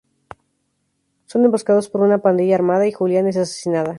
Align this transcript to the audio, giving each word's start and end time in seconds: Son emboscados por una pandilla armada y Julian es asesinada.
Son 1.27 1.45
emboscados 1.45 1.87
por 1.87 2.01
una 2.01 2.17
pandilla 2.17 2.55
armada 2.55 2.87
y 2.87 2.91
Julian 2.91 3.27
es 3.27 3.37
asesinada. 3.37 3.89